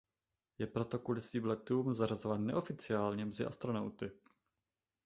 Je 0.59 0.67
proto 0.67 0.99
kvůli 0.99 1.21
svým 1.21 1.45
letům 1.45 1.95
zařazován 1.95 2.45
neoficiálně 2.45 3.25
mezi 3.25 3.45
astronauty. 3.45 4.11